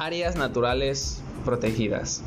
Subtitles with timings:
[0.00, 2.22] Áreas naturales protegidas.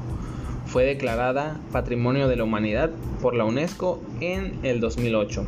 [0.64, 2.88] Fue declarada Patrimonio de la Humanidad
[3.20, 5.44] por la UNESCO en el 2008.